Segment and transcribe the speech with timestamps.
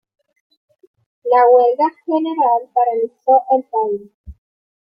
[1.25, 4.11] La huelga general paralizó el país.